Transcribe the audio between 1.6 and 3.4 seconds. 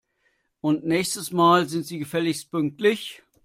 sind Sie gefälligst pünktlich!